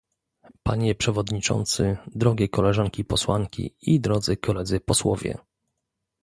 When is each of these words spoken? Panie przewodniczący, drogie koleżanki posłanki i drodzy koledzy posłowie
Panie 0.63 0.95
przewodniczący, 0.95 1.97
drogie 2.07 2.49
koleżanki 2.49 3.05
posłanki 3.05 3.75
i 3.81 3.99
drodzy 3.99 4.37
koledzy 4.37 4.79
posłowie 4.79 5.37